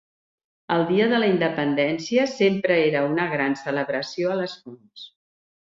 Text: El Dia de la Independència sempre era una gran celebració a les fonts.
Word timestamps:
El 0.75 0.85
Dia 0.91 1.09
de 1.11 1.19
la 1.23 1.27
Independència 1.33 2.25
sempre 2.33 2.81
era 2.89 3.07
una 3.13 3.31
gran 3.37 3.57
celebració 3.65 4.35
a 4.37 4.41
les 4.43 4.61
fonts. 4.65 5.11